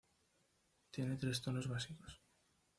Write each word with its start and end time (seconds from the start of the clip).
Tiene 0.89 1.15
tres 1.15 1.43
tonos 1.43 1.67
básicos. 1.67 2.19